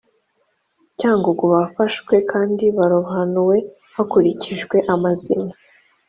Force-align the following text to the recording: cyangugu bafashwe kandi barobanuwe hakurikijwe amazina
cyangugu 0.99 1.43
bafashwe 1.55 2.15
kandi 2.31 2.65
barobanuwe 2.77 3.57
hakurikijwe 3.95 4.77
amazina 4.93 5.53